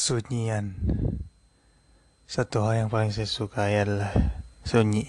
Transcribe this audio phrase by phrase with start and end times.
[0.00, 0.80] kesunyian.
[2.24, 4.08] Satu hal yang paling saya suka adalah
[4.64, 5.04] sunyi,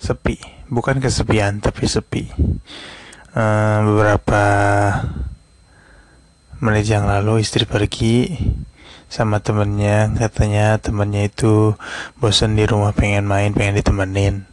[0.00, 0.40] sepi.
[0.72, 2.32] Bukan kesepian, tapi sepi.
[3.36, 4.44] Uh, beberapa
[6.64, 8.40] menit yang lalu istri pergi
[9.12, 10.16] sama temennya.
[10.16, 11.76] Katanya temennya itu
[12.16, 14.48] bosan di rumah, pengen main, pengen ditemenin.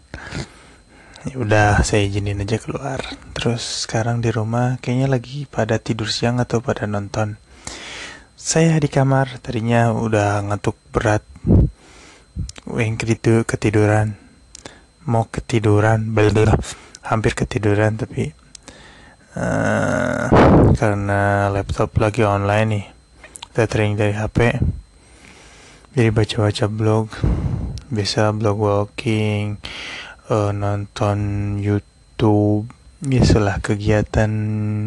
[1.24, 3.00] Ya udah, saya izinin aja keluar.
[3.32, 7.40] Terus sekarang di rumah kayaknya lagi pada tidur siang atau pada nonton
[8.48, 11.20] saya di kamar tadinya udah ngantuk berat.
[12.64, 14.16] Ketidu ketiduran.
[15.04, 16.56] Mau ketiduran belum
[17.04, 18.32] hampir ketiduran tapi
[19.36, 20.32] uh,
[20.80, 22.86] karena laptop lagi online nih.
[23.52, 24.64] Tethering dari HP
[25.92, 27.12] jadi baca-baca blog.
[27.92, 29.60] Bisa blog walking
[30.32, 31.20] uh, nonton
[31.60, 32.72] YouTube.
[33.04, 34.32] Biasalah kegiatan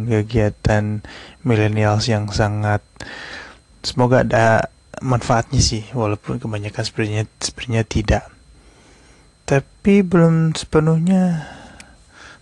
[0.08, 1.04] kegiatan
[1.44, 2.80] millennials yang sangat
[3.80, 4.68] semoga ada
[5.00, 8.24] manfaatnya sih walaupun kebanyakan sebenarnya sebenarnya tidak.
[9.48, 11.48] Tapi belum sepenuhnya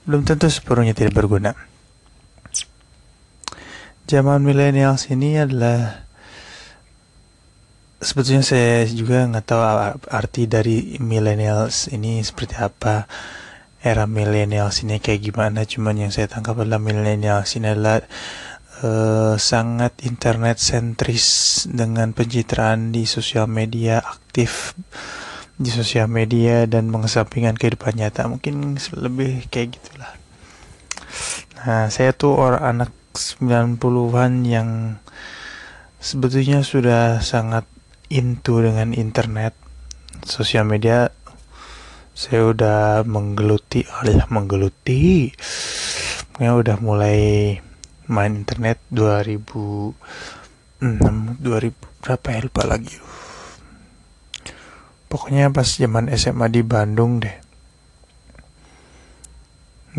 [0.08, 1.52] belum tentu sepenuhnya tidak berguna.
[4.08, 6.08] Zaman milenial ini adalah
[8.00, 9.62] sebetulnya saya juga nggak tahu
[10.08, 13.04] arti dari millennials ini seperti apa.
[13.78, 18.02] Era millennials ini kayak gimana cuman yang saya tangkap adalah millennials ini adalah
[18.82, 24.74] uh, sangat internet sentris dengan pencitraan di sosial media aktif
[25.58, 28.30] di sosial media dan mengesampingkan kehidupan nyata.
[28.30, 30.14] Mungkin lebih kayak gitulah.
[31.58, 35.02] Nah saya tuh orang anak 90-an yang
[35.98, 37.66] sebetulnya sudah sangat
[38.06, 39.58] into dengan internet
[40.22, 41.10] sosial media.
[42.14, 45.30] Saya udah menggeluti oleh menggeluti.
[46.38, 47.58] Ya udah mulai
[48.08, 49.92] main internet 2006
[51.44, 52.40] 2000 berapa ya?
[52.40, 52.96] Lupa lagi.
[55.08, 57.36] Pokoknya pas zaman SMA di Bandung deh.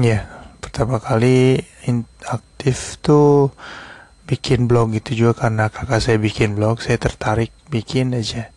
[0.01, 0.25] Ya
[0.61, 1.61] pertama kali
[2.25, 3.53] aktif tuh
[4.29, 8.49] bikin blog gitu juga karena kakak saya bikin blog saya tertarik bikin aja.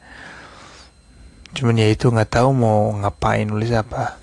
[1.52, 4.21] Cuman ya itu nggak tahu mau ngapain nulis apa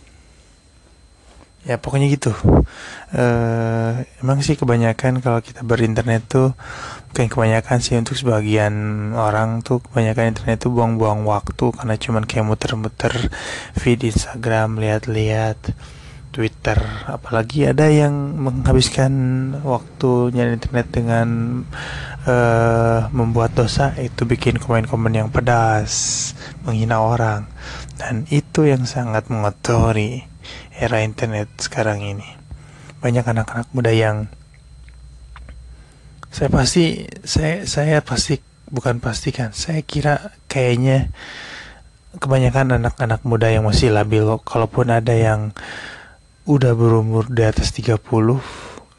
[1.68, 2.31] ya pokoknya gitu.
[3.12, 6.56] Uh, emang sih kebanyakan kalau kita berinternet tuh
[7.12, 8.74] bukan kebanyakan sih untuk sebagian
[9.18, 13.14] orang tuh kebanyakan internet tuh buang-buang waktu karena cuman kayak muter-muter
[13.75, 15.75] feed Instagram lihat-lihat
[16.30, 16.78] Twitter.
[17.09, 19.12] Apalagi ada yang menghabiskan
[19.66, 21.28] waktunya internet dengan
[22.30, 26.31] uh, membuat dosa itu bikin komen-komen yang pedas
[26.64, 27.50] menghina orang.
[27.97, 30.28] Dan itu yang sangat mengotori
[30.79, 32.25] era internet sekarang ini.
[33.03, 34.31] Banyak anak-anak muda yang
[36.31, 38.40] saya pasti saya saya pasti
[38.72, 39.51] bukan pastikan.
[39.51, 41.12] Saya kira kayaknya
[42.17, 45.51] kebanyakan anak-anak muda yang masih labil kalaupun ada yang
[46.50, 48.01] udah berumur di atas 30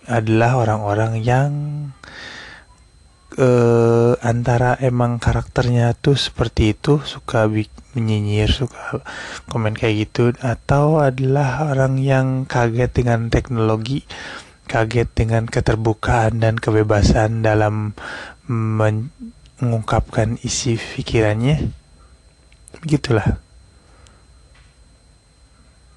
[0.06, 1.50] adalah orang-orang yang
[3.40, 7.48] uh, antara emang karakternya tuh seperti itu suka
[7.96, 9.02] menyinyir suka
[9.50, 14.04] komen kayak gitu atau adalah orang yang kaget dengan teknologi
[14.70, 17.98] kaget dengan keterbukaan dan kebebasan dalam
[18.46, 21.74] mengungkapkan isi pikirannya?
[22.78, 23.42] Begitulah.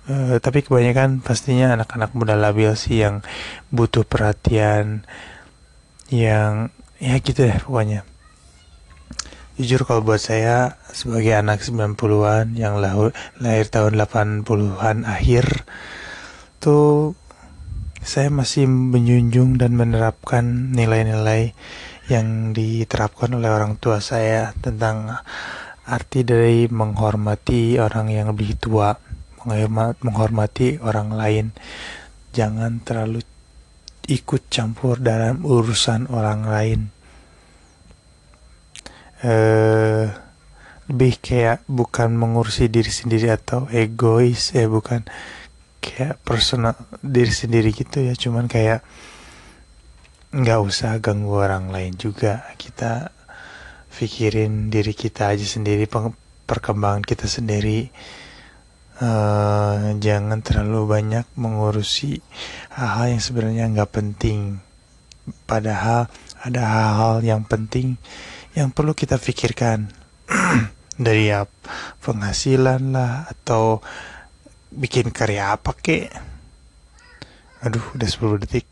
[0.04, 3.24] Uh, tapi kebanyakan pastinya anak-anak muda labil sih yang
[3.72, 5.08] butuh perhatian
[6.12, 8.08] yang ya gitu deh pokoknya
[9.60, 15.68] jujur kalau buat saya sebagai anak 90-an yang lahir, lahir tahun 80-an akhir
[16.58, 17.14] tuh
[18.02, 21.54] saya masih menjunjung dan menerapkan nilai-nilai
[22.12, 25.22] yang diterapkan oleh orang tua saya tentang
[25.88, 28.96] arti dari menghormati orang yang lebih tua,
[30.04, 31.46] menghormati orang lain.
[32.36, 33.24] Jangan terlalu
[34.10, 36.93] ikut campur dalam urusan orang lain.
[39.24, 40.06] Eh,
[40.92, 45.08] lebih kayak bukan mengurusi diri sendiri atau egois ya bukan
[45.80, 48.20] kayak personal diri sendiri gitu ya.
[48.20, 48.84] Cuman kayak
[50.36, 52.44] nggak usah ganggu orang lain juga.
[52.60, 53.16] Kita
[53.96, 55.88] pikirin diri kita aja sendiri
[56.44, 57.88] perkembangan kita sendiri.
[59.00, 62.20] Uh, jangan terlalu banyak mengurusi
[62.76, 64.60] hal-hal yang sebenarnya nggak penting.
[65.48, 66.12] Padahal
[66.44, 67.96] ada hal-hal yang penting
[68.54, 69.90] yang perlu kita pikirkan
[71.06, 71.50] dari ya
[72.06, 73.82] penghasilan lah atau
[74.70, 76.14] bikin karya apa kek.
[77.66, 78.70] Aduh, udah 10 detik.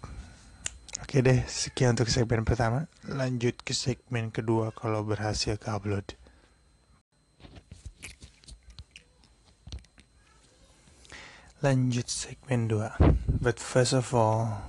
[1.02, 2.88] Oke deh, sekian untuk segmen pertama.
[3.04, 6.06] Lanjut ke segmen kedua kalau berhasil ke upload.
[11.62, 13.42] Lanjut segmen 2.
[13.42, 14.66] But first of all,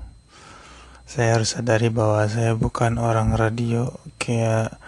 [1.09, 4.82] saya harus sadari bahwa saya bukan orang radio kayak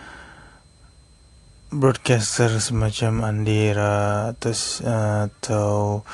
[1.75, 6.07] broadcaster semacam Andira terus uh, atau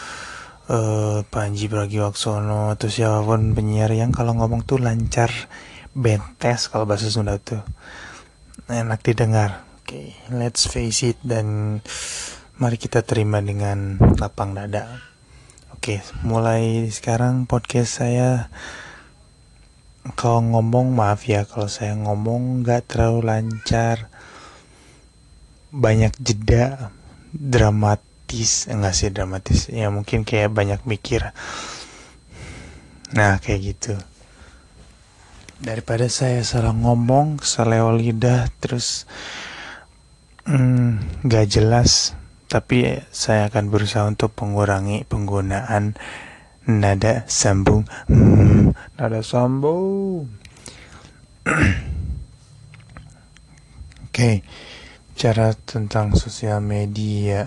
[0.72, 5.28] uh, Panji Pragiwaksono atau siapa pun penyiar yang kalau ngomong tuh lancar
[5.92, 7.60] bentes kalau bahasa Sunda tuh.
[8.72, 9.68] Enak didengar.
[9.84, 11.78] Oke okay, let's face it dan
[12.56, 14.96] mari kita terima dengan lapang dada.
[15.76, 18.48] Oke okay, mulai sekarang podcast saya.
[20.16, 24.08] Kalau ngomong maaf ya kalau saya ngomong nggak terlalu lancar
[25.70, 26.90] banyak jeda
[27.30, 31.34] dramat dramatis enggak sih dramatis ya mungkin kayak banyak mikir.
[33.10, 33.98] Nah kayak gitu.
[35.58, 39.10] Daripada saya salah ngomong salah lidah terus
[40.46, 42.14] hmm, gak jelas
[42.46, 45.98] tapi saya akan berusaha untuk mengurangi penggunaan
[46.70, 47.82] nada sambung.
[48.06, 50.30] Hmm, nada sambung.
[54.06, 54.14] Oke.
[54.14, 54.36] okay.
[55.20, 57.44] Cara tentang sosial media.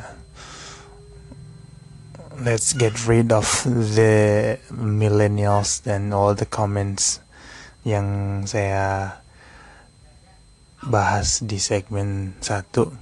[2.38, 7.18] Let's get rid of the millennials dan all the comments
[7.81, 9.18] yang saya
[10.86, 12.94] bahas di segmen satu.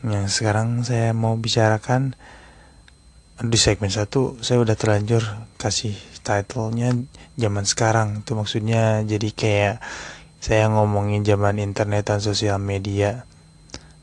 [0.00, 2.16] Yang sekarang saya mau bicarakan
[3.44, 5.20] di segmen satu saya udah terlanjur
[5.60, 6.96] kasih titlenya
[7.36, 8.24] zaman sekarang.
[8.24, 9.76] Itu maksudnya jadi kayak
[10.40, 13.28] saya ngomongin zaman internet dan sosial media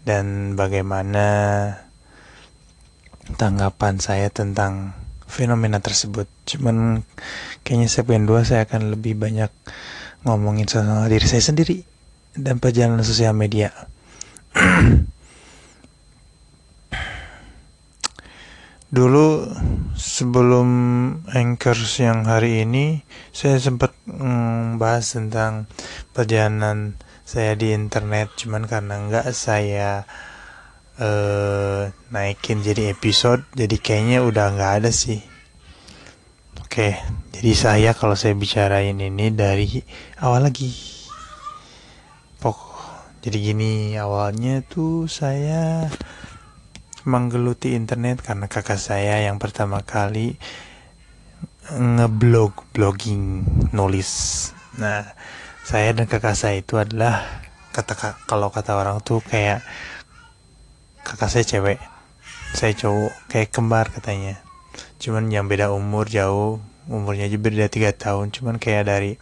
[0.06, 1.26] dan bagaimana
[3.36, 4.94] tanggapan saya tentang
[5.26, 6.30] fenomena tersebut.
[6.48, 7.04] Cuman
[7.66, 9.52] kayaknya segmen 2 saya akan lebih banyak
[10.24, 11.84] ngomongin soal diri saya sendiri
[12.38, 13.74] dan perjalanan sosial media.
[18.88, 19.52] Dulu
[20.00, 20.70] sebelum
[21.28, 23.04] Anchors yang hari ini
[23.36, 25.68] saya sempat membahas tentang
[26.16, 26.96] perjalanan
[27.28, 28.32] saya di internet.
[28.40, 30.08] Cuman karena nggak saya
[31.04, 35.20] uh, naikin jadi episode jadi kayaknya udah nggak ada sih.
[36.64, 37.04] Oke okay,
[37.36, 39.84] jadi saya kalau saya bicarain ini dari
[40.24, 40.72] awal lagi.
[42.40, 42.60] Pok
[43.20, 45.92] jadi gini awalnya tuh saya
[47.08, 50.36] menggeluti internet karena kakak saya yang pertama kali
[51.72, 54.12] ngeblog blogging nulis.
[54.76, 55.08] Nah
[55.64, 57.24] saya dan kakak saya itu adalah
[57.72, 59.64] kata kalau kata orang tuh kayak
[61.08, 61.80] kakak saya cewek
[62.52, 64.44] saya cowok kayak kembar katanya.
[65.00, 68.36] Cuman yang beda umur jauh umurnya aja beda tiga tahun.
[68.36, 69.16] Cuman kayak dari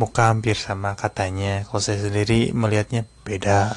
[0.00, 1.64] muka hampir sama katanya.
[1.68, 3.72] Kalau saya sendiri melihatnya beda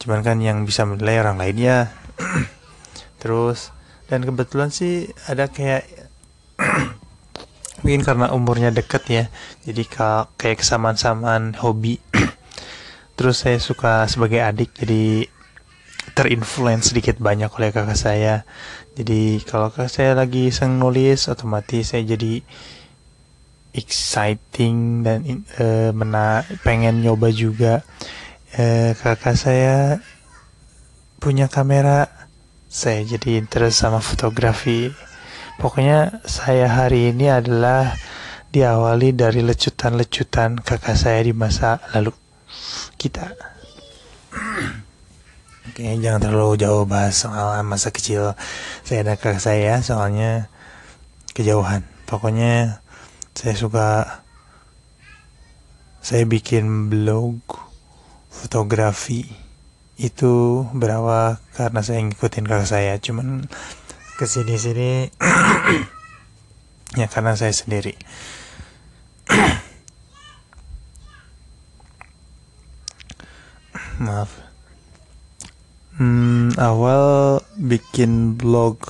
[0.00, 1.78] cuman kan yang bisa menilai orang lain ya
[3.20, 3.70] terus
[4.08, 5.86] dan kebetulan sih ada kayak
[7.84, 9.24] mungkin karena umurnya deket ya
[9.60, 9.82] jadi
[10.40, 12.00] kayak kesamaan-samaan hobi.
[13.16, 15.28] Terus saya suka sebagai adik jadi
[16.16, 18.48] terinfluence sedikit banyak oleh kakak saya.
[18.96, 22.40] Jadi kalau kakak saya lagi iseng nulis otomatis saya jadi
[23.76, 27.86] exciting dan uh, mena pengen nyoba juga
[28.56, 30.00] uh, kakak saya
[31.20, 32.08] punya kamera.
[32.70, 34.94] Saya jadi interest sama fotografi.
[35.58, 37.98] Pokoknya saya hari ini adalah
[38.50, 42.14] diawali dari lecutan-lecutan kakak saya di masa lalu
[42.96, 43.34] kita.
[45.70, 48.34] Oke, jangan terlalu jauh bahas soal masa kecil
[48.86, 50.46] saya dan kakak saya, soalnya
[51.34, 51.82] kejauhan.
[52.06, 52.82] Pokoknya
[53.34, 53.88] saya suka
[56.00, 57.69] saya bikin blog
[58.40, 59.28] fotografi
[60.00, 62.96] itu berawal karena saya ngikutin kakak saya.
[62.96, 63.44] Cuman
[64.16, 65.12] ke sini sini
[67.00, 67.92] ya karena saya sendiri.
[74.00, 74.32] Maaf
[76.00, 78.80] Hmm, awal bikin blog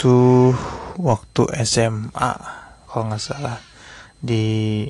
[0.00, 0.56] tuh
[0.96, 2.32] waktu SMA
[2.88, 3.60] kalau nggak salah
[4.24, 4.88] di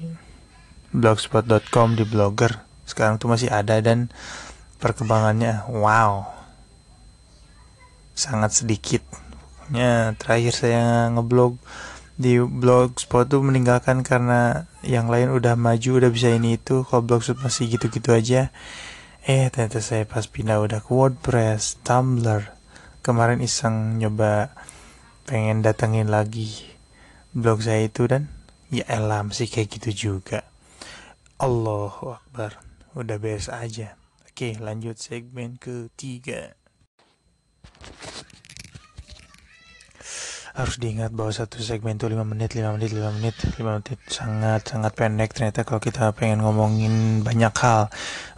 [0.94, 4.10] blogspot.com di blogger sekarang tuh masih ada dan
[4.82, 6.26] perkembangannya wow.
[8.18, 9.06] Sangat sedikit.
[9.62, 11.54] Pokoknya terakhir saya ngeblog
[12.20, 16.82] di blogspot tuh meninggalkan karena yang lain udah maju udah bisa ini itu.
[16.82, 18.50] Kalau blogspot masih gitu-gitu aja
[19.20, 22.56] Eh ternyata saya pas pindah udah ke WordPress, Tumblr.
[23.04, 24.56] Kemarin iseng nyoba
[25.28, 26.56] pengen datengin lagi
[27.36, 28.32] blog saya itu dan
[28.72, 30.48] ya elam sih kayak gitu juga.
[31.36, 33.94] Allahu Akbar udah beres aja.
[34.26, 36.58] Oke lanjut segmen ketiga.
[40.50, 43.34] Harus diingat bahwa satu segmen itu 5 menit 5 menit 5 menit.
[43.38, 47.86] 5 menit sangat sangat pendek ternyata kalau kita pengen ngomongin banyak hal.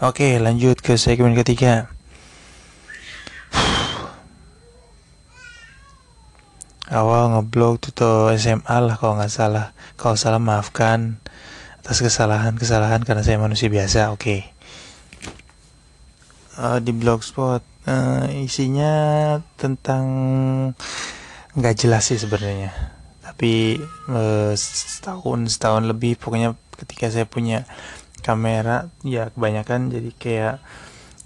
[0.04, 1.88] Oke lanjut ke segmen ketiga.
[6.92, 9.72] Awal ngeblog tuh SMA lah kalau nggak salah.
[9.96, 11.16] Kalau salah maafkan
[11.82, 14.22] atas kesalahan-kesalahan karena saya manusia biasa oke.
[14.22, 14.40] Okay.
[16.62, 17.58] uh, di blogspot
[17.90, 18.94] uh, isinya
[19.58, 20.04] tentang
[21.58, 22.70] nggak jelas sih sebenarnya.
[23.26, 23.82] Tapi
[24.14, 26.54] uh, setahun setahun lebih pokoknya
[26.86, 27.66] ketika saya punya
[28.22, 30.56] kamera ya kebanyakan jadi kayak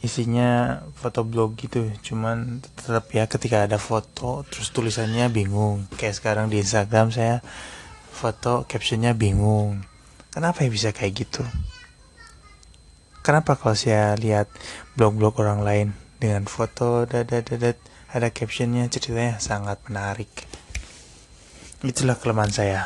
[0.01, 1.93] isinya foto blog gitu.
[2.01, 5.85] Cuman tetap ya ketika ada foto terus tulisannya bingung.
[6.01, 7.45] Kayak sekarang di Instagram saya
[8.09, 9.85] foto captionnya bingung
[10.37, 11.41] kenapa ya bisa kayak gitu?
[13.25, 14.53] Kenapa kalau saya lihat
[14.93, 15.89] blog-blog orang lain
[16.21, 17.49] dengan foto dadat
[18.13, 20.29] ada captionnya ceritanya sangat menarik.
[21.81, 22.83] Itulah kelemahan saya.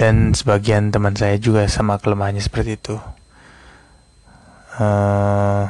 [0.00, 2.96] Dan sebagian teman saya juga sama kelemahannya seperti itu.
[4.80, 5.68] Uh,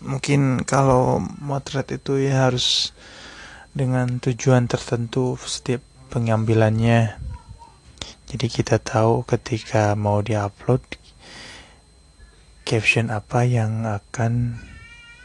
[0.00, 2.96] mungkin kalau motret itu ya harus
[3.76, 7.14] dengan tujuan tertentu setiap pengambilannya.
[8.26, 10.82] Jadi kita tahu ketika mau diupload
[12.66, 14.58] caption apa yang akan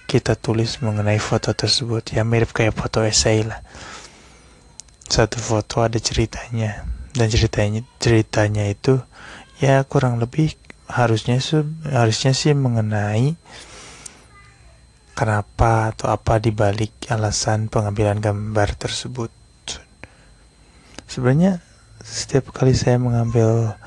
[0.06, 2.13] kita tulis mengenai foto tersebut.
[2.13, 3.65] Ya mirip kayak foto essay lah.
[5.06, 6.86] Satu foto ada ceritanya.
[7.13, 9.01] Dan ceritanya ceritanya itu
[9.58, 10.54] ya kurang lebih
[10.86, 11.42] harusnya
[11.89, 13.34] harusnya sih mengenai
[15.15, 19.45] kenapa atau apa dibalik alasan pengambilan gambar tersebut.
[21.06, 21.62] Sebenarnya
[22.02, 23.78] setiap kali saya mengambil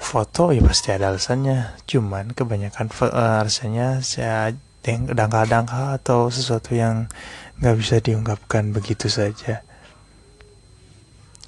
[0.00, 1.76] foto ya pasti ada alasannya.
[1.88, 4.52] Cuman kebanyakan uh, alasannya saya
[4.86, 7.10] dangka-dangka atau sesuatu yang
[7.58, 9.66] nggak bisa diungkapkan begitu saja.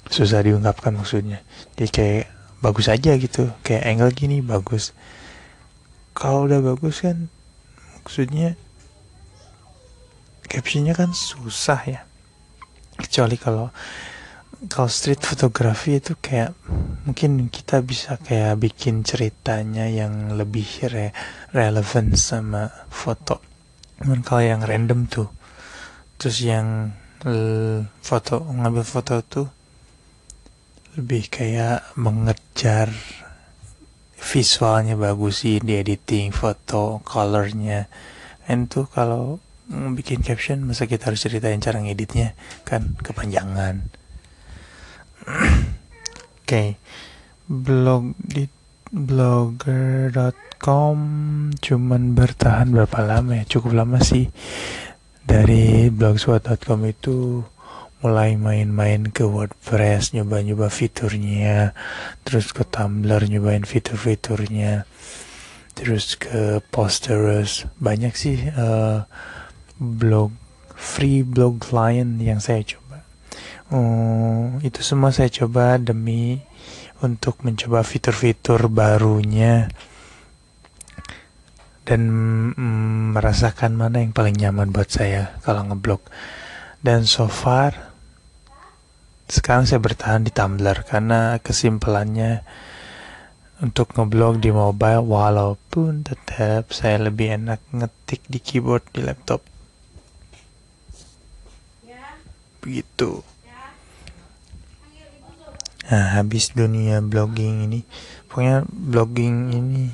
[0.09, 1.45] Susah diungkapkan maksudnya.
[1.77, 2.25] Jadi kayak
[2.59, 4.91] bagus aja gitu kayak angle gini bagus
[6.11, 7.31] kalau udah bagus kan
[7.95, 8.59] maksudnya
[10.51, 12.01] captionnya kan susah ya
[12.99, 13.71] kecuali kalau
[14.67, 16.51] kalau street photography itu kayak
[17.07, 21.15] mungkin kita bisa kayak bikin ceritanya yang lebih re
[21.55, 23.39] relevan sama foto.
[24.03, 25.31] Cuman kalau yang random tuh,
[26.19, 26.91] terus yang
[28.03, 29.47] foto ngambil foto tuh
[30.99, 32.91] lebih kayak mengejar
[34.19, 37.87] visualnya bagus sih di editing foto colornya.
[38.51, 39.39] And tuh kalau
[39.71, 42.35] bikin caption masa kita harus ceritain cara ngeditnya?
[42.67, 43.98] Kan kepanjangan
[46.43, 46.81] okay.
[47.45, 48.49] blog di
[48.89, 50.97] blogger.com
[51.61, 53.45] cuman bertahan berapa lama ya?
[53.45, 54.25] Cukup lama sih.
[55.21, 57.45] Dari blogspot.com itu
[57.99, 61.75] mulai main-main ke WordPress nyoba-nyoba fiturnya
[62.23, 64.87] terus ke Tumblr nyobain fitur-fiturnya
[65.75, 69.03] terus ke Posterous banyak sih uh,
[69.75, 70.31] blog
[70.79, 72.78] free blog client yang saya coba
[73.73, 76.41] uh, itu semua saya coba demi
[76.99, 79.71] untuk mencoba fitur-fitur barunya
[81.87, 82.01] dan
[82.53, 86.03] mm, merasakan mana yang paling nyaman buat saya kalau ngeblog
[86.85, 87.89] dan so far
[89.29, 92.41] sekarang saya bertahan di Tumblr karena kesimpulannya
[93.59, 99.43] untuk ngeblog di mobile walaupun tetap saya lebih enak ngetik di keyboard di laptop.
[102.59, 103.21] Begitu.
[105.89, 107.81] Nah, habis dunia blogging ini,
[108.29, 109.89] pokoknya blogging ini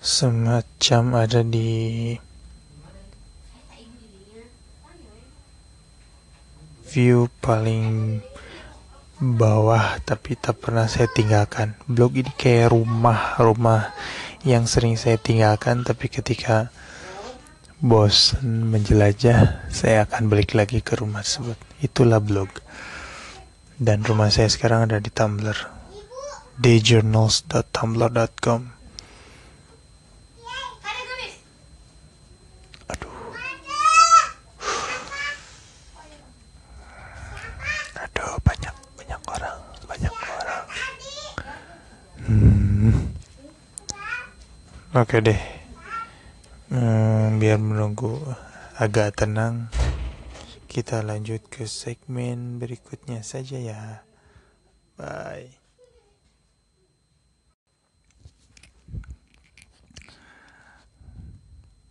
[0.00, 2.16] semacam ada di
[6.90, 8.18] view paling
[9.20, 11.76] bawah tapi tak pernah saya tinggalkan.
[11.84, 13.92] Blog ini kayak rumah-rumah
[14.48, 16.72] yang sering saya tinggalkan tapi ketika
[17.84, 21.60] bosan menjelajah saya akan balik lagi ke rumah tersebut.
[21.84, 22.48] Itulah blog.
[23.80, 25.56] Dan rumah saya sekarang ada di Tumblr.
[26.60, 28.76] dayjournals.tumblr.com
[44.90, 45.40] Oke deh.
[46.68, 48.20] Hmm, biar menunggu
[48.76, 49.70] agak tenang,
[50.70, 54.06] kita lanjut ke segmen berikutnya saja ya.
[54.94, 55.50] Bye.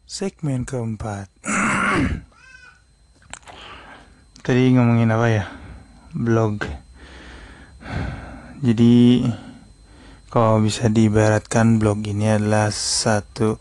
[0.08, 1.28] Segmen keempat.
[4.48, 5.52] Tadi ngomongin apa ya?
[6.16, 6.64] Blog.
[8.64, 9.28] Jadi
[10.32, 13.60] kalau bisa diibaratkan blog ini adalah satu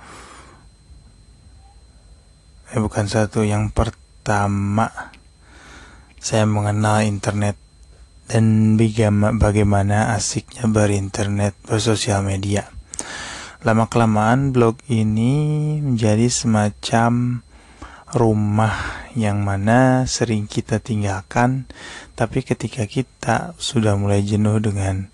[2.70, 4.06] eh bukan satu yang pertama
[6.20, 7.56] saya mengenal internet
[8.28, 8.76] dan
[9.40, 12.68] bagaimana asiknya berinternet bersosial media.
[13.64, 17.40] Lama kelamaan blog ini menjadi semacam
[18.12, 21.64] rumah yang mana sering kita tinggalkan,
[22.12, 25.08] tapi ketika kita sudah mulai jenuh dengan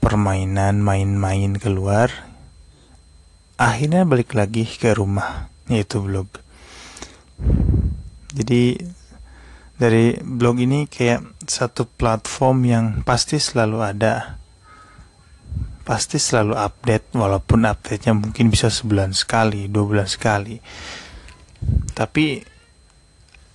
[0.00, 2.08] permainan main-main keluar,
[3.60, 6.26] akhirnya balik lagi ke rumah, yaitu blog.
[8.32, 8.80] Jadi
[9.76, 14.40] dari blog ini kayak satu platform yang pasti selalu ada.
[15.82, 20.56] Pasti selalu update walaupun update-nya mungkin bisa sebulan sekali dua bulan sekali.
[21.92, 22.40] Tapi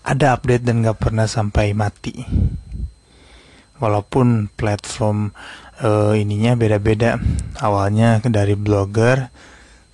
[0.03, 2.15] ada update dan gak pernah sampai mati.
[3.79, 5.31] Walaupun platform
[5.79, 7.17] uh, ininya beda-beda.
[7.63, 9.31] Awalnya dari blogger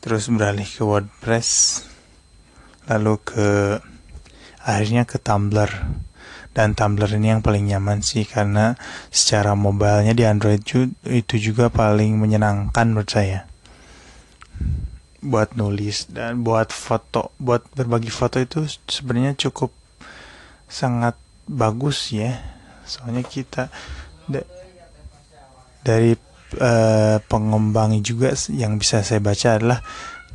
[0.03, 1.79] terus beralih ke WordPress
[2.91, 3.79] lalu ke
[4.63, 5.69] akhirnya ke Tumblr.
[6.53, 8.77] Dan Tumblr ini yang paling nyaman sih karena
[9.09, 10.61] secara mobilenya di Android
[11.09, 13.49] itu juga paling menyenangkan menurut saya.
[15.23, 19.71] Buat nulis dan buat foto buat berbagi foto itu sebenarnya cukup
[20.67, 21.17] sangat
[21.47, 22.37] bagus ya.
[22.83, 23.71] Soalnya kita
[24.27, 24.43] da
[25.83, 26.15] dari
[26.59, 29.79] uh, pengembang juga yang bisa saya baca adalah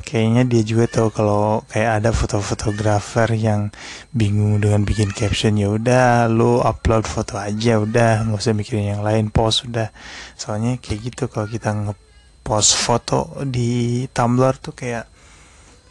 [0.09, 3.69] kayaknya dia juga tahu kalau kayak ada foto-fotografer yang
[4.09, 9.05] bingung dengan bikin caption ya udah lo upload foto aja udah nggak usah mikirin yang
[9.05, 9.93] lain post udah.
[10.33, 15.05] Soalnya kayak gitu kalau kita ngepost foto di Tumblr tuh kayak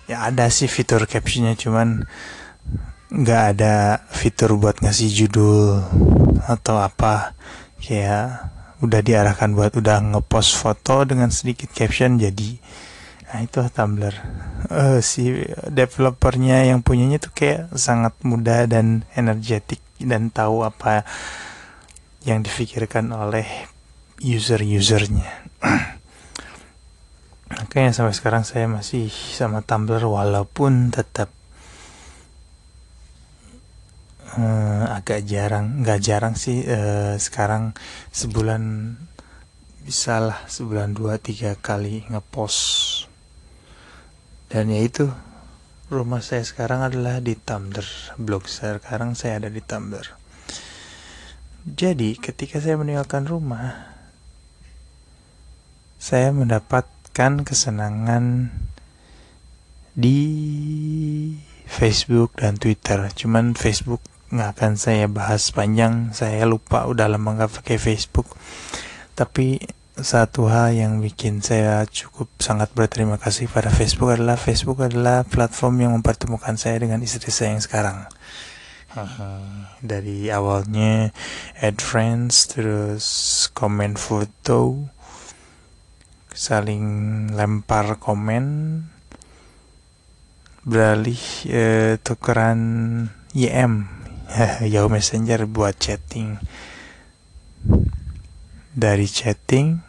[0.09, 2.01] ya ada sih fitur captionnya cuman
[3.13, 5.77] nggak ada fitur buat ngasih judul
[6.49, 7.37] atau apa.
[7.77, 8.49] Kayak
[8.81, 12.57] udah diarahkan buat udah ngepost foto dengan sedikit caption jadi
[13.27, 14.15] Nah itu Tumblr.
[14.71, 15.35] Uh, si
[15.67, 21.03] developernya yang punyanya tuh kayak sangat muda dan energetik dan tahu apa
[22.23, 23.45] yang difikirkan oleh
[24.23, 25.27] user-usernya.
[27.57, 31.27] Makanya sampai sekarang saya masih sama Tumblr walaupun tetap
[34.39, 37.75] uh, agak jarang, nggak jarang sih uh, sekarang
[38.11, 38.95] sebulan
[39.87, 42.96] bisalah sebulan dua tiga kali ngepost
[44.47, 45.11] dan ya itu
[45.87, 50.07] rumah saya sekarang adalah di Tumblr blog saya sekarang saya ada di Tumblr
[51.67, 53.97] jadi ketika saya meninggalkan rumah
[55.97, 58.53] saya mendapatkan kesenangan
[59.97, 60.21] di
[61.65, 63.09] Facebook dan Twitter.
[63.11, 66.13] Cuman Facebook nggak akan saya bahas panjang.
[66.13, 68.29] Saya lupa udah lama nggak pakai Facebook.
[69.17, 69.57] Tapi
[69.97, 75.75] satu hal yang bikin saya cukup sangat berterima kasih pada Facebook adalah Facebook adalah platform
[75.81, 78.05] yang mempertemukan saya dengan istri saya yang sekarang.
[79.81, 81.09] Dari awalnya
[81.57, 83.05] add friends, terus
[83.57, 84.85] komen foto,
[86.29, 86.85] saling
[87.33, 88.45] lempar komen,
[90.61, 92.61] beralih eh, tukeran
[93.33, 93.89] YM,
[94.73, 96.37] Yahoo Messenger buat chatting.
[98.77, 99.86] Dari chatting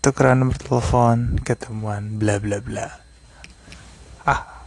[0.00, 2.88] tukeran nomor telepon, ketemuan, bla bla bla.
[4.24, 4.64] Ah,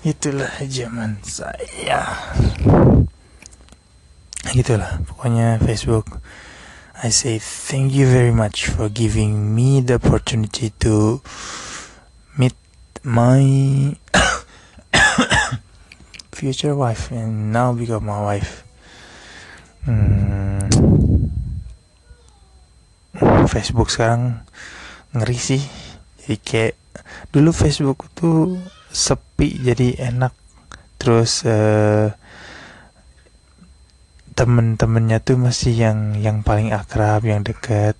[0.00, 2.00] itulah zaman saya.
[4.56, 6.24] Gitulah, pokoknya Facebook.
[7.04, 11.20] I say thank you very much for giving me the opportunity to
[12.40, 12.56] meet
[13.04, 13.44] my
[16.32, 18.64] future wife and now become my wife.
[19.84, 20.23] Hmm,
[23.46, 24.42] Facebook sekarang
[25.14, 25.62] ngeri sih.
[26.24, 26.74] Jadi kayak
[27.30, 28.58] dulu Facebook tuh
[28.90, 30.32] sepi jadi enak.
[30.98, 32.08] Terus uh,
[34.34, 37.94] temen-temennya tuh masih yang yang paling akrab yang dekat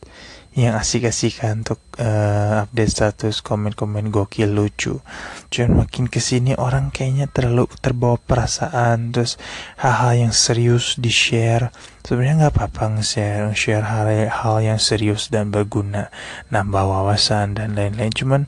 [0.55, 5.03] yang asik-asikan untuk uh, update status komen-komen gokil lucu.
[5.51, 9.35] Cuman makin ke sini orang kayaknya terlalu terbawa perasaan terus
[9.83, 15.49] hal-hal yang serius di share sebenarnya nggak apa-apa nge-share share hal, hal yang serius dan
[15.49, 16.12] berguna
[16.53, 18.12] nambah wawasan dan lain-lain.
[18.12, 18.40] Cuman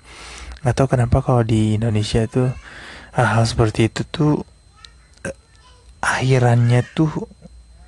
[0.61, 2.53] nggak tahu kenapa kalau di Indonesia tuh
[3.17, 4.45] hal-hal seperti itu tuh
[6.05, 7.09] akhirannya tuh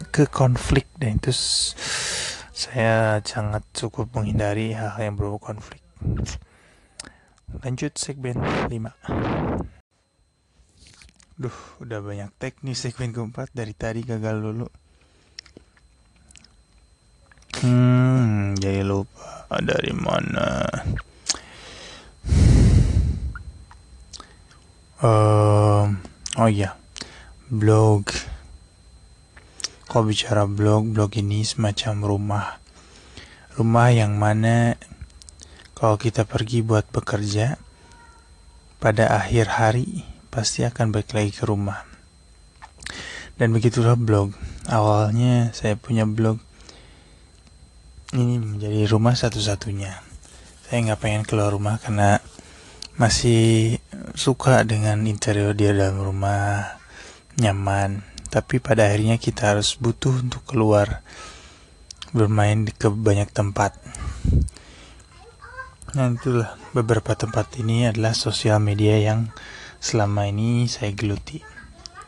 [0.08, 1.36] ke konflik dan itu
[2.56, 5.84] saya sangat cukup menghindari hal yang berbau konflik.
[7.60, 8.72] Lanjut segmen 5
[11.38, 13.54] Duh, udah banyak teknis segmen keempat.
[13.54, 14.66] Dari tadi gagal dulu.
[17.56, 20.68] Hmm, jadi lupa dari mana.
[25.00, 26.02] Um,
[26.36, 26.76] oh iya,
[27.48, 28.12] blog.
[29.88, 32.46] Kalau bicara blog, blog ini semacam rumah.
[33.56, 34.76] Rumah yang mana
[35.72, 37.56] kalau kita pergi buat bekerja
[38.82, 41.86] pada akhir hari pasti akan balik lagi ke rumah.
[43.38, 44.34] Dan begitulah blog.
[44.66, 46.42] Awalnya saya punya blog
[48.16, 50.00] ini menjadi rumah satu-satunya.
[50.64, 52.24] Saya nggak pengen keluar rumah karena
[52.96, 53.76] masih
[54.16, 56.80] suka dengan interior dia dalam rumah
[57.36, 58.00] nyaman.
[58.28, 61.04] Tapi pada akhirnya kita harus butuh untuk keluar
[62.16, 63.76] bermain ke banyak tempat.
[65.96, 69.32] Nah itulah beberapa tempat ini adalah sosial media yang
[69.80, 71.40] selama ini saya geluti.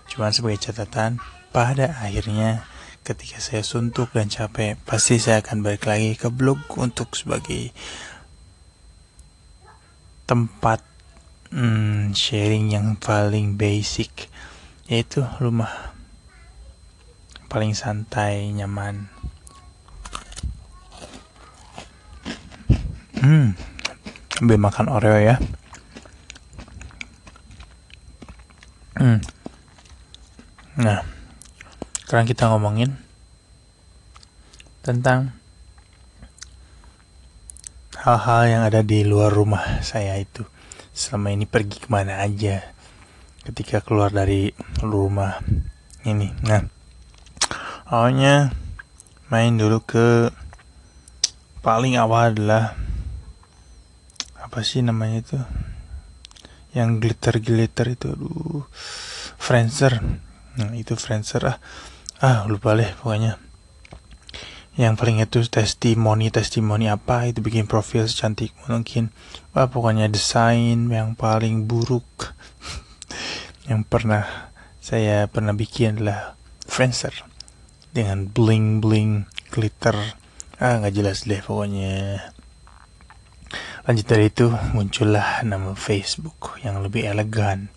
[0.09, 1.21] Cuma sebagai catatan,
[1.55, 2.65] pada akhirnya
[3.01, 7.73] ketika saya suntuk dan capek, pasti saya akan balik lagi ke blog untuk sebagai
[10.29, 10.85] tempat
[11.51, 14.31] hmm, sharing yang paling basic,
[14.87, 15.97] yaitu rumah
[17.51, 19.11] paling santai, nyaman.
[23.21, 23.53] Hmm,
[24.41, 25.37] ambil makan Oreo ya.
[28.97, 29.21] Hmm.
[30.81, 31.05] Nah,
[32.11, 32.99] sekarang kita ngomongin
[34.83, 35.31] tentang
[38.03, 40.43] hal-hal yang ada di luar rumah saya itu.
[40.91, 42.67] Selama ini pergi ke mana aja
[43.47, 44.51] ketika keluar dari
[44.83, 45.39] rumah
[46.03, 46.35] ini.
[46.43, 46.67] Nah,
[47.87, 48.59] awalnya
[49.31, 50.35] main dulu ke
[51.63, 52.75] paling awal adalah
[54.43, 55.39] apa sih namanya itu
[56.75, 58.67] yang glitter glitter itu aduh
[59.39, 60.03] Friendster
[60.59, 61.63] nah itu Friendster ah
[62.21, 63.41] ah lupa deh pokoknya.
[64.77, 69.13] Yang paling itu testimoni testimoni apa itu bikin profil secantik mungkin.
[69.57, 72.37] Ah pokoknya desain yang paling buruk
[73.69, 76.37] yang pernah saya pernah bikin adalah
[76.69, 77.13] Friendster
[77.97, 79.97] dengan bling bling glitter.
[80.61, 82.21] Ah nggak jelas deh pokoknya.
[83.89, 87.73] Lanjut dari itu muncullah nama Facebook yang lebih elegan.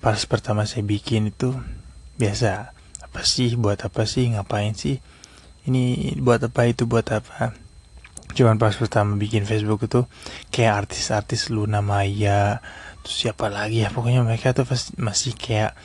[0.00, 1.52] Pas pertama saya bikin itu
[2.16, 2.72] biasa
[3.14, 4.98] apa sih buat apa sih ngapain sih?
[5.70, 7.54] Ini buat apa itu buat apa?
[8.34, 10.02] Cuman pas pertama bikin Facebook itu
[10.50, 12.58] kayak artis-artis Luna Maya
[13.06, 13.94] terus siapa lagi ya?
[13.94, 14.66] Pokoknya mereka tuh
[14.98, 15.78] masih kayak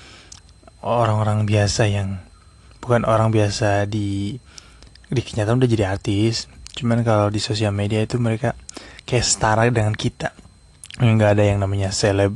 [0.81, 2.17] orang-orang biasa yang
[2.81, 4.41] bukan orang biasa di
[5.05, 6.49] di kenyataan udah jadi artis.
[6.73, 8.57] Cuman kalau di sosial media itu mereka
[9.05, 10.33] kayak setara dengan kita.
[10.97, 12.33] Nggak ada yang namanya seleb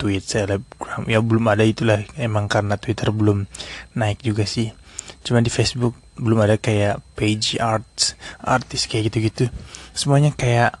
[0.00, 2.00] tweet selebgram ya belum ada itulah.
[2.16, 3.44] Emang karena Twitter belum
[3.92, 4.72] naik juga sih.
[5.20, 9.52] Cuma di Facebook belum ada kayak page art artis kayak gitu-gitu.
[9.92, 10.80] Semuanya kayak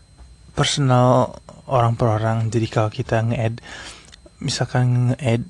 [0.56, 1.36] personal
[1.68, 2.48] orang per orang.
[2.48, 3.60] Jadi kalau kita nge-add
[4.40, 5.44] misalkan nge-add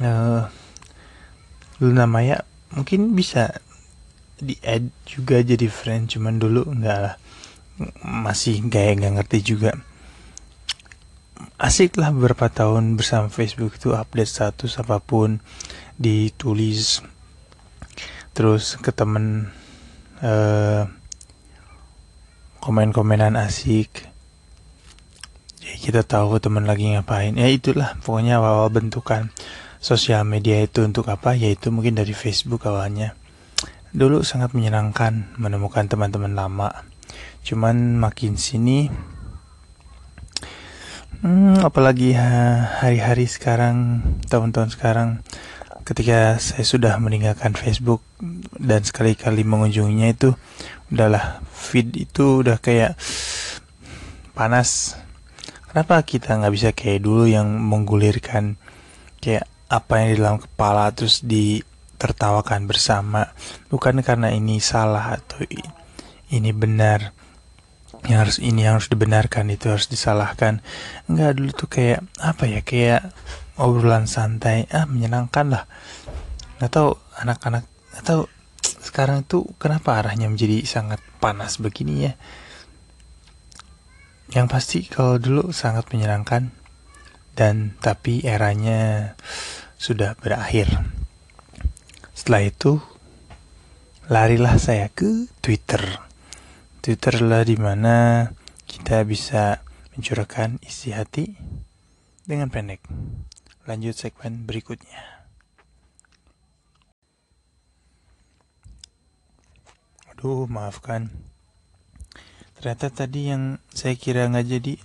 [0.00, 0.48] uh,
[1.84, 2.40] Luna Maya
[2.72, 3.60] mungkin bisa
[4.40, 6.16] di add juga jadi friend.
[6.16, 7.14] Cuman dulu enggak lah.
[8.00, 9.76] Masih kayak nggak ngerti juga
[11.56, 15.40] asik lah beberapa tahun bersama Facebook itu update status apa pun
[15.96, 17.00] ditulis.
[18.36, 19.48] Terus ke temen
[20.20, 20.84] uh,
[22.60, 24.04] komen-komenan asik.
[25.64, 27.32] Ya kita tahu temen lagi ngapain.
[27.40, 29.32] Ya itulah pokoknya awal-awal bentukan
[29.80, 31.32] sosial media itu untuk apa?
[31.32, 33.16] Yaitu mungkin dari Facebook awalnya.
[33.96, 36.84] Dulu sangat menyenangkan menemukan teman-teman lama.
[37.40, 38.92] Cuman makin sini
[41.22, 45.08] hmm, apalagi hari-hari sekarang tahun-tahun sekarang
[45.86, 48.02] ketika saya sudah meninggalkan Facebook
[48.58, 50.34] dan sekali-kali mengunjunginya itu
[50.90, 52.98] udahlah feed itu udah kayak
[54.36, 55.00] panas.
[55.72, 58.60] Kenapa kita nggak bisa kayak dulu yang menggulirkan
[59.22, 63.32] kayak apa yang di dalam kepala terus ditertawakan bersama?
[63.72, 65.40] Bukan karena ini salah atau
[66.28, 67.15] ini benar
[68.04, 70.60] yang harus ini yang harus dibenarkan itu harus disalahkan.
[71.08, 73.16] Enggak dulu tuh kayak apa ya kayak
[73.56, 75.64] obrolan santai ah menyenangkan lah.
[76.60, 78.22] Nggak tahu anak-anak nggak tahu
[78.84, 82.12] sekarang tuh kenapa arahnya menjadi sangat panas begini ya?
[84.30, 86.52] Yang pasti kalau dulu sangat menyenangkan
[87.32, 89.14] dan tapi eranya
[89.80, 90.68] sudah berakhir.
[92.16, 92.80] Setelah itu
[94.08, 96.05] larilah saya ke Twitter
[96.86, 98.30] Twitter lah di mana
[98.62, 99.58] kita bisa
[99.98, 101.34] mencurahkan isi hati
[102.22, 102.78] dengan pendek.
[103.66, 105.26] Lanjut segmen berikutnya.
[110.14, 111.10] Aduh maafkan.
[112.54, 114.78] Ternyata tadi yang saya kira nggak jadi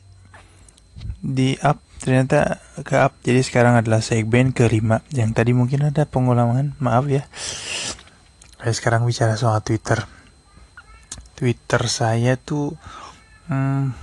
[1.22, 3.14] di up ternyata ke up.
[3.22, 5.06] Jadi sekarang adalah segmen kelima.
[5.14, 6.74] Yang tadi mungkin ada pengulangan.
[6.82, 7.30] Maaf ya.
[8.58, 10.21] Saya sekarang bicara soal Twitter
[11.41, 12.77] Twitter saya tuh
[13.49, 13.97] hmm,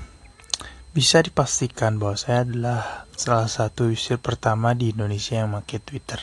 [0.90, 6.18] bisa dipastikan bahwa saya adalah salah satu user pertama di Indonesia yang pakai Twitter.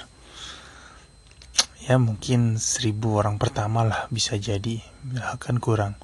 [1.87, 4.83] Ya mungkin seribu orang pertama lah bisa jadi
[5.39, 5.95] akan kurang.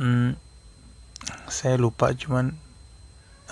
[0.00, 0.40] Hmm,
[1.52, 2.56] saya lupa cuman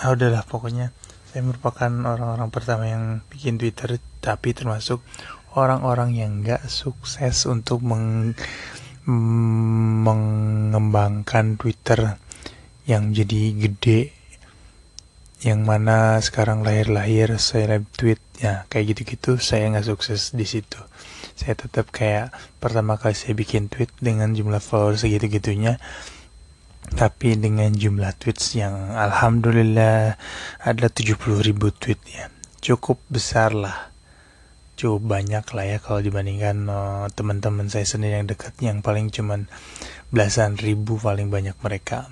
[0.00, 0.96] ah udahlah pokoknya
[1.28, 5.04] saya merupakan orang-orang pertama yang bikin Twitter tapi termasuk
[5.52, 8.32] orang-orang yang nggak sukses untuk meng
[10.06, 12.18] mengembangkan Twitter
[12.86, 14.14] yang jadi gede
[15.40, 20.76] yang mana sekarang lahir-lahir saya tweet ya kayak gitu-gitu saya nggak sukses di situ.
[21.32, 25.80] Saya tetap kayak pertama kali saya bikin tweet dengan jumlah follower segitu-gitunya
[26.90, 30.20] tapi dengan jumlah tweets yang alhamdulillah
[30.60, 32.28] ada 70 ribu tweet ya.
[32.60, 33.88] Cukup besar lah
[34.80, 39.44] cukup banyak lah ya kalau dibandingkan uh, teman-teman saya sendiri yang dekat yang paling cuman
[40.08, 42.08] belasan ribu paling banyak mereka.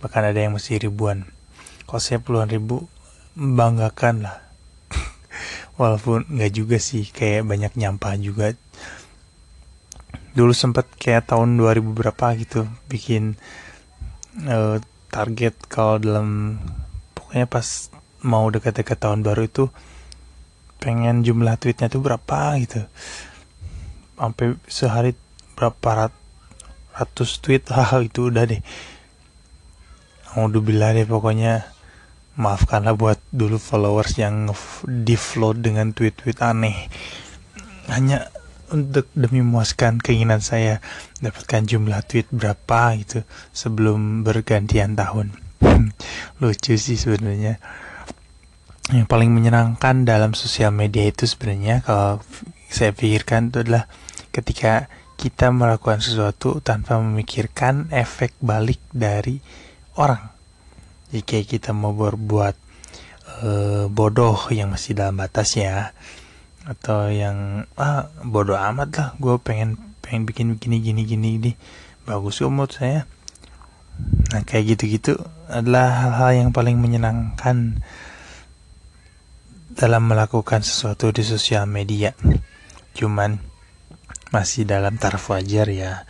[0.00, 1.28] Bahkan ada yang masih ribuan.
[1.84, 2.88] Kalau saya puluhan ribu
[3.36, 4.40] membanggakan lah.
[5.78, 8.56] Walaupun nggak juga sih kayak banyak nyampah juga.
[10.32, 13.36] Dulu sempat kayak tahun 2000 berapa gitu bikin
[14.48, 14.80] uh,
[15.12, 16.60] target kalau dalam
[17.12, 19.64] pokoknya pas mau dekat-dekat tahun baru itu
[20.80, 22.84] pengen jumlah tweetnya tuh berapa gitu.
[24.16, 25.12] Sampai sehari
[25.56, 26.14] berapa rat,
[26.96, 28.62] ratus tweet hal itu udah deh.
[30.32, 31.72] Alhamdulillah deh pokoknya.
[32.36, 34.52] Maafkanlah buat dulu followers yang
[34.84, 36.84] di float dengan tweet-tweet aneh.
[37.88, 38.28] Hanya
[38.68, 40.84] untuk demi memuaskan keinginan saya
[41.24, 43.24] dapatkan jumlah tweet berapa gitu
[43.56, 45.32] sebelum bergantian tahun.
[46.44, 47.56] Lucu sih sebenarnya
[48.94, 52.22] yang paling menyenangkan dalam sosial media itu sebenarnya kalau
[52.70, 53.90] saya pikirkan itu adalah
[54.30, 54.86] ketika
[55.18, 59.42] kita melakukan sesuatu tanpa memikirkan efek balik dari
[59.98, 60.30] orang.
[61.10, 62.54] Jika kita mau berbuat
[63.42, 65.96] uh, bodoh yang masih dalam batasnya
[66.66, 71.52] atau yang ah bodoh amat lah gue pengen pengen bikin begini gini gini ini
[72.06, 73.08] bagus menurut saya.
[74.30, 75.16] Nah kayak gitu-gitu
[75.50, 77.80] adalah hal-hal yang paling menyenangkan
[79.76, 82.16] dalam melakukan sesuatu di sosial media.
[82.96, 83.36] Cuman
[84.32, 86.08] masih dalam taraf wajar ya.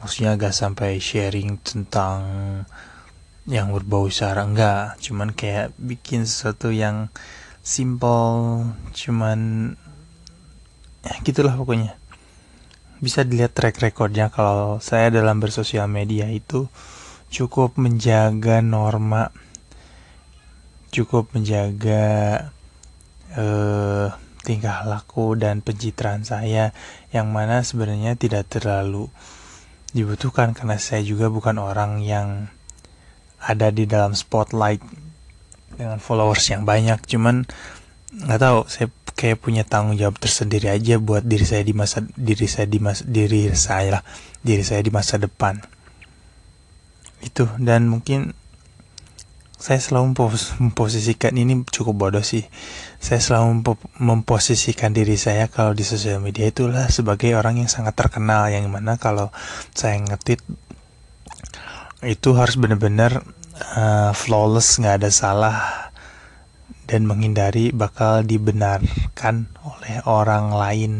[0.00, 2.20] Maksudnya gak sampai sharing tentang
[3.44, 4.96] yang berbau sara enggak.
[5.04, 7.12] Cuman kayak bikin sesuatu yang
[7.60, 8.64] simple
[8.96, 9.72] cuman
[11.04, 12.00] ya gitulah pokoknya.
[12.96, 16.64] Bisa dilihat track recordnya kalau saya dalam bersosial media itu
[17.28, 19.28] cukup menjaga norma
[20.96, 22.04] cukup menjaga
[23.36, 24.08] uh,
[24.42, 26.70] tingkah laku dan pencitraan saya
[27.10, 29.10] yang mana sebenarnya tidak terlalu
[29.90, 32.52] dibutuhkan karena saya juga bukan orang yang
[33.42, 34.80] ada di dalam spotlight
[35.76, 37.02] dengan followers yang banyak.
[37.04, 37.44] Cuman
[38.12, 42.44] nggak tahu saya kayak punya tanggung jawab tersendiri aja buat diri saya di masa diri
[42.44, 44.02] saya di masa diri saya lah
[44.44, 45.60] diri saya di masa depan.
[47.24, 48.36] Itu dan mungkin
[49.66, 50.14] saya selalu
[50.62, 52.46] memposisikan ini cukup bodoh sih.
[53.02, 53.66] Saya selalu
[53.98, 58.94] memposisikan diri saya kalau di sosial media itulah sebagai orang yang sangat terkenal yang mana
[58.94, 59.34] kalau
[59.74, 60.38] saya ngetit
[62.06, 63.26] itu harus benar-benar
[63.74, 65.58] uh, flawless nggak ada salah
[66.86, 70.92] dan menghindari bakal dibenarkan oleh orang lain.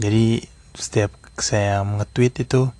[0.00, 2.72] Jadi setiap saya nge-tweet itu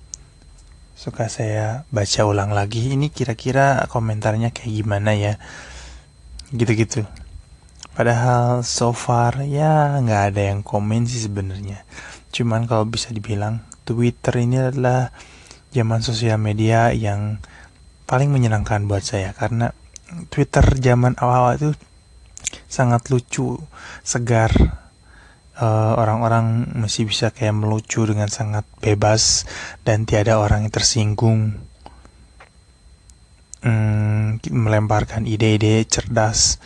[1.03, 2.95] suka saya baca ulang lagi.
[2.95, 5.35] Ini kira-kira komentarnya kayak gimana ya?
[6.55, 7.03] Gitu-gitu.
[7.91, 11.83] Padahal so far ya nggak ada yang komen sih sebenarnya.
[12.31, 15.11] Cuman kalau bisa dibilang Twitter ini adalah
[15.75, 17.43] zaman sosial media yang
[18.07, 19.35] paling menyenangkan buat saya.
[19.35, 19.75] Karena
[20.31, 21.71] Twitter zaman awal-awal itu
[22.71, 23.59] sangat lucu,
[24.07, 24.82] segar.
[25.53, 29.45] Uh, orang-orang masih bisa kayak melucu dengan sangat bebas
[29.85, 31.61] dan tiada orang yang tersinggung.
[33.63, 36.59] Hmm, melemparkan ide-ide cerdas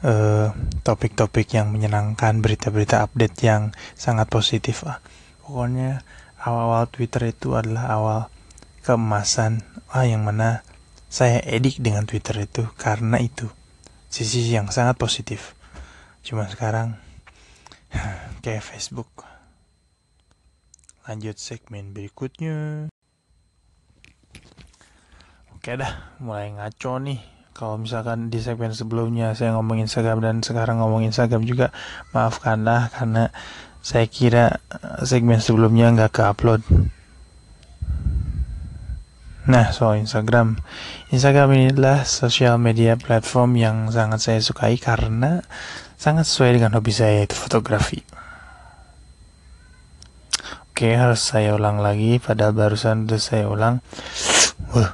[0.00, 0.48] eh,
[0.80, 4.88] topik-topik uh, yang menyenangkan, berita-berita update yang sangat positif.
[4.88, 5.04] Ah,
[5.44, 6.00] pokoknya
[6.40, 8.20] awal-awal Twitter itu adalah awal
[8.80, 9.60] keemasan.
[9.92, 10.64] Ah, yang mana
[11.12, 13.52] saya edik dengan Twitter itu karena itu
[14.08, 15.52] sisi yang sangat positif.
[16.24, 16.96] Cuma sekarang
[18.44, 19.26] kayak Facebook.
[21.08, 22.86] Lanjut segmen berikutnya.
[25.50, 27.20] Oke dah, mulai ngaco nih.
[27.52, 31.68] Kalau misalkan di segmen sebelumnya saya ngomongin Instagram dan sekarang ngomongin Instagram juga,
[32.16, 33.28] maafkanlah karena
[33.84, 36.62] saya kira eh, segmen sebelumnya nggak ke upload.
[39.50, 40.62] Nah, soal Instagram.
[41.10, 45.42] Instagram ini adalah sosial media platform yang sangat saya sukai karena
[46.00, 48.00] sangat sesuai dengan hobi saya yaitu fotografi.
[50.72, 53.84] Oke, harus saya ulang lagi, padahal barusan udah saya ulang.
[54.72, 54.88] Uh.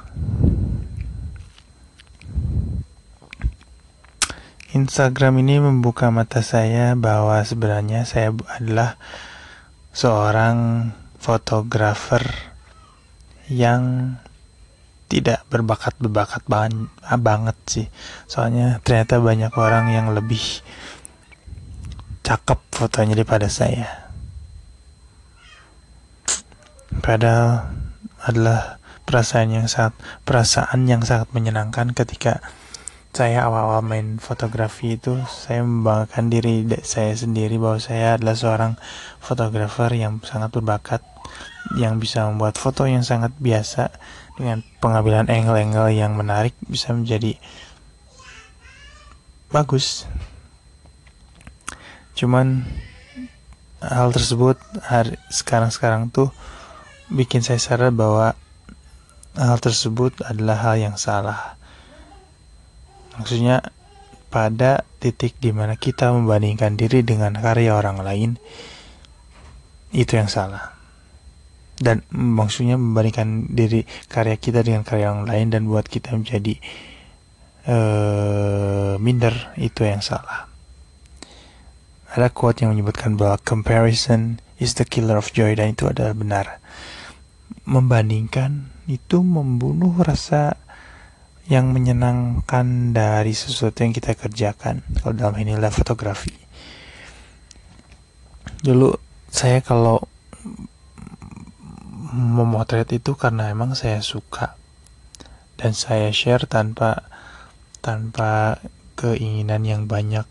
[4.75, 8.99] Instagram ini membuka mata saya bahwa sebenarnya saya adalah
[9.95, 10.91] seorang
[11.23, 12.27] fotografer
[13.47, 14.19] yang
[15.07, 16.91] tidak berbakat-berbakat banget,
[17.23, 17.87] banget sih.
[18.27, 20.43] Soalnya ternyata banyak orang yang lebih
[22.27, 24.11] cakep fotonya daripada saya.
[26.99, 27.71] Padahal
[28.19, 29.95] adalah perasaan yang sangat
[30.27, 32.43] perasaan yang sangat menyenangkan ketika
[33.15, 38.73] saya awal-awal main fotografi itu saya membanggakan diri saya sendiri bahwa saya adalah seorang
[39.23, 41.01] fotografer yang sangat berbakat
[41.79, 43.95] yang bisa membuat foto yang sangat biasa
[44.35, 47.39] dengan pengambilan angle-angle yang menarik bisa menjadi
[49.49, 50.05] bagus
[52.17, 52.65] cuman
[53.77, 56.33] hal tersebut hari sekarang-sekarang tuh
[57.13, 58.33] bikin saya sadar bahwa
[59.37, 61.55] hal tersebut adalah hal yang salah.
[63.21, 63.61] Maksudnya
[64.33, 68.41] pada titik di mana kita membandingkan diri dengan karya orang lain
[69.93, 70.73] itu yang salah.
[71.77, 76.57] Dan maksudnya membandingkan diri karya kita dengan karya orang lain dan buat kita menjadi
[77.69, 80.56] uh, minder itu yang salah
[82.17, 86.57] ada quote yang menyebutkan bahwa comparison is the killer of joy dan itu adalah benar.
[87.69, 90.57] Membandingkan itu membunuh rasa
[91.45, 94.81] yang menyenangkan dari sesuatu yang kita kerjakan.
[94.97, 96.33] Kalau dalam ini adalah fotografi.
[98.65, 98.97] Dulu
[99.29, 100.01] saya kalau
[102.17, 104.57] memotret itu karena emang saya suka.
[105.53, 107.05] Dan saya share tanpa
[107.85, 108.57] tanpa
[108.97, 110.25] keinginan yang banyak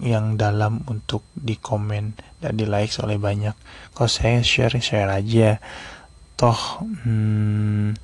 [0.00, 3.56] yang dalam untuk di komen dan di likes oleh banyak
[3.96, 5.56] kalau saya share share aja
[6.36, 7.96] toh hmm,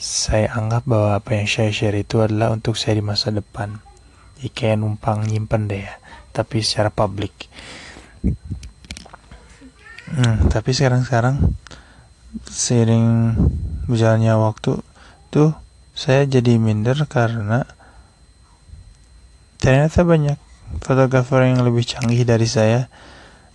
[0.00, 3.84] saya anggap bahwa apa yang saya share itu adalah untuk saya di masa depan.
[4.40, 6.00] Jadi kayak numpang nyimpen deh ya,
[6.32, 7.52] tapi secara publik.
[10.08, 11.52] Hmm, tapi sekarang-sekarang
[12.48, 13.36] sering
[13.84, 14.80] berjalannya waktu
[15.28, 15.52] tuh
[15.92, 17.68] saya jadi minder karena
[19.60, 20.40] ternyata banyak
[20.80, 22.90] fotografer yang lebih canggih dari saya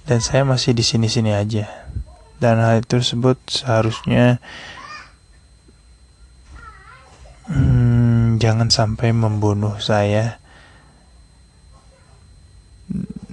[0.06, 1.66] dan saya masih di sini-sini aja.
[2.38, 4.38] Dan hal tersebut seharusnya
[7.50, 10.38] hmm, jangan sampai membunuh saya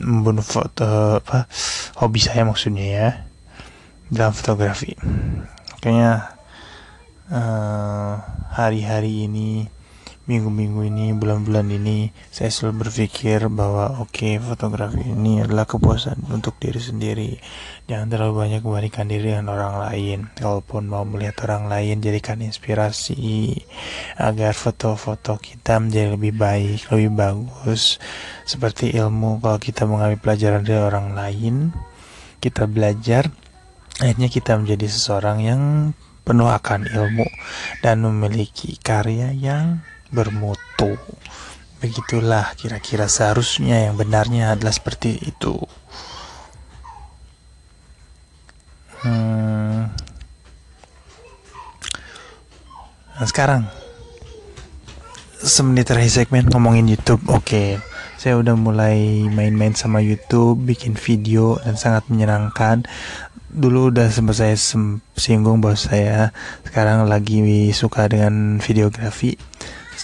[0.03, 1.47] membunuh foto apa
[2.01, 3.09] hobi saya maksudnya ya
[4.09, 4.97] dalam fotografi
[5.79, 6.35] kayaknya
[7.31, 8.15] uh,
[8.53, 9.71] hari-hari ini
[10.23, 16.55] minggu-minggu ini, bulan-bulan ini, saya selalu berpikir bahwa oke, okay, fotografi ini adalah kepuasan untuk
[16.63, 17.31] diri sendiri.
[17.91, 20.19] Jangan terlalu banyak membandingkan diri dengan orang lain.
[20.39, 23.51] Kalaupun mau melihat orang lain, jadikan inspirasi
[24.15, 27.99] agar foto-foto kita menjadi lebih baik, lebih bagus.
[28.47, 31.75] Seperti ilmu, kalau kita mengambil pelajaran dari orang lain,
[32.39, 33.27] kita belajar,
[33.99, 35.63] akhirnya kita menjadi seseorang yang
[36.23, 37.27] penuh akan ilmu
[37.83, 40.95] dan memiliki karya yang bermutu.
[41.83, 45.59] Begitulah kira-kira seharusnya yang benarnya adalah seperti itu.
[49.03, 49.91] Hmm.
[53.19, 53.67] Nah, sekarang
[55.43, 57.19] semenit terakhir segmen ngomongin YouTube.
[57.27, 57.69] Oke, okay.
[58.15, 62.87] saya udah mulai main-main sama YouTube, bikin video dan sangat menyenangkan.
[63.51, 64.55] Dulu udah sempat saya
[65.19, 66.31] singgung bahwa saya
[66.63, 67.43] sekarang lagi
[67.75, 69.35] suka dengan videografi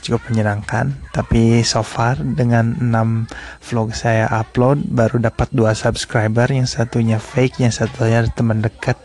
[0.03, 0.95] cukup menyenangkan.
[1.11, 3.31] Tapi so far dengan 6
[3.71, 6.49] vlog saya upload baru dapat dua subscriber.
[6.51, 8.97] Yang satunya fake yang satunya teman dekat.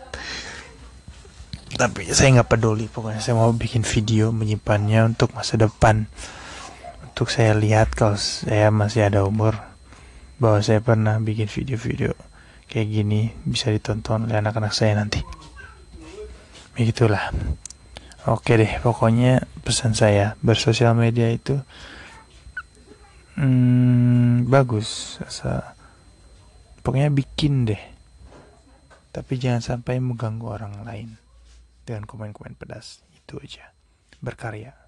[1.74, 2.86] Tapi saya nggak peduli.
[2.86, 6.06] Pokoknya saya mau bikin video menyimpannya untuk masa depan.
[7.04, 9.58] Untuk saya lihat kalau saya masih ada umur.
[10.38, 12.14] Bahwa saya pernah bikin video-video
[12.68, 15.22] kayak gini bisa ditonton oleh anak-anak saya nanti.
[16.74, 17.30] Begitulah
[18.28, 21.58] oke deh pokoknya pesan saya bersosial media itu
[23.40, 25.18] hmm, bagus.
[25.24, 25.74] Asa
[26.84, 27.82] pokoknya bikin deh.
[29.14, 31.08] Tapi jangan sampai mengganggu orang lain
[31.86, 33.00] dengan komen-komen pedas.
[33.14, 33.70] Itu aja.
[34.18, 34.83] Berkarya